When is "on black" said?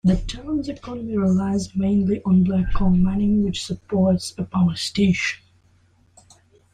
2.25-2.73